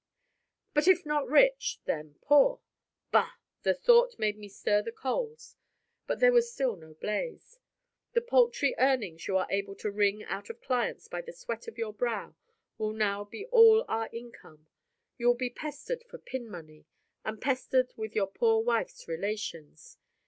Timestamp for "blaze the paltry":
6.95-8.73